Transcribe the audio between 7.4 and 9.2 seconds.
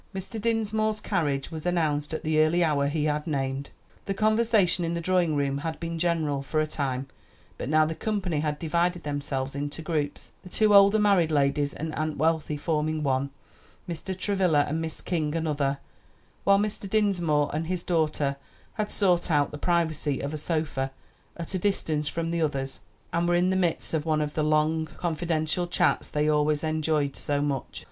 but now the company had divided